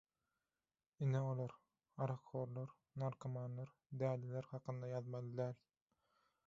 [1.07, 1.53] Ine olar:
[2.05, 5.63] arakhorlar, narkomanlar, däliler hakynda ýazmaly däl.